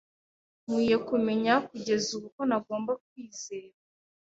[0.63, 3.75] Nkwiye kumenya kugeza ubu ko ntagomba kwizera.